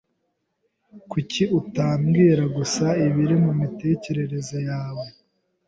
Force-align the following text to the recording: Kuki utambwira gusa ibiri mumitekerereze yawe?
Kuki 1.09 1.43
utambwira 1.59 2.43
gusa 2.55 2.85
ibiri 3.07 3.35
mumitekerereze 3.43 4.57
yawe? 4.69 5.05